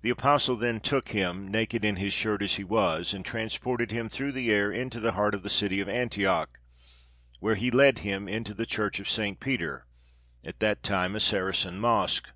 [0.00, 4.08] The apostle then took him, naked in his shirt as he was, and transported him
[4.08, 6.58] through the air into the heart of the city of Antioch,
[7.38, 9.38] where he led him into the church of St.
[9.40, 9.84] Peter,
[10.42, 12.28] at that time a Saracen mosque.